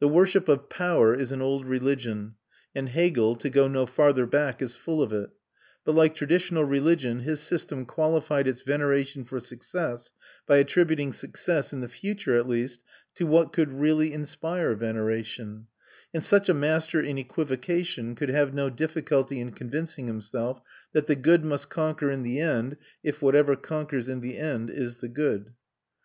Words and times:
The 0.00 0.08
worship 0.08 0.48
of 0.48 0.68
power 0.68 1.14
is 1.14 1.30
an 1.30 1.40
old 1.40 1.64
religion, 1.64 2.34
and 2.74 2.88
Hegel, 2.88 3.36
to 3.36 3.48
go 3.48 3.68
no 3.68 3.86
farther 3.86 4.26
back, 4.26 4.60
is 4.60 4.74
full 4.74 5.00
of 5.00 5.12
it; 5.12 5.30
but 5.84 5.94
like 5.94 6.16
traditional 6.16 6.64
religion 6.64 7.20
his 7.20 7.38
system 7.38 7.86
qualified 7.86 8.48
its 8.48 8.62
veneration 8.62 9.24
for 9.24 9.38
success 9.38 10.10
by 10.44 10.56
attributing 10.56 11.12
success, 11.12 11.72
in 11.72 11.82
the 11.82 11.88
future 11.88 12.36
at 12.36 12.48
least, 12.48 12.82
to 13.14 13.28
what 13.28 13.52
could 13.52 13.72
really 13.72 14.12
inspire 14.12 14.74
veneration; 14.74 15.68
and 16.12 16.24
such 16.24 16.48
a 16.48 16.52
master 16.52 17.00
in 17.00 17.16
equivocation 17.16 18.16
could 18.16 18.30
have 18.30 18.52
no 18.52 18.70
difficulty 18.70 19.38
in 19.38 19.52
convincing 19.52 20.08
himself 20.08 20.60
that 20.92 21.06
the 21.06 21.14
good 21.14 21.44
must 21.44 21.70
conquer 21.70 22.10
in 22.10 22.24
the 22.24 22.40
end 22.40 22.76
if 23.04 23.22
whatever 23.22 23.54
conquers 23.54 24.08
in 24.08 24.18
the 24.20 24.36
end 24.36 24.68
is 24.68 24.96
the 24.96 25.08
good. 25.08 25.52